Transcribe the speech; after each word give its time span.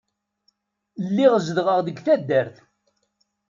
Lliɣ 1.07 1.33
zedɣeɣ 1.45 1.79
deg 1.83 1.97
taddart. 2.05 2.55